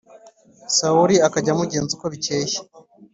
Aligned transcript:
Sawuli 0.77 1.15
akajya 1.27 1.51
amugenza 1.53 1.91
uko 1.93 2.05
bukeye 2.11 2.57